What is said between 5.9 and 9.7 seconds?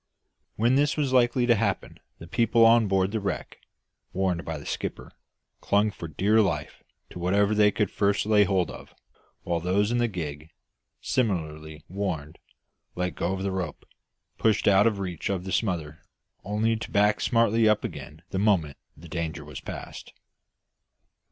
for dear life to whatever they could first lay hold of, while